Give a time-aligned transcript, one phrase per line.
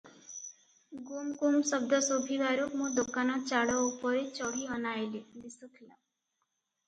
[1.09, 5.93] ଗୁମ୍ଗୁମ୍ ଶଦ୍ଦ ଶୁଭିବାରୁ ମୁଁ ଦୋକାନ ଚାଳ ଉପରେ ଚଢ଼ି ଅନାଇଲି, ଦିଶୁଥିଲା।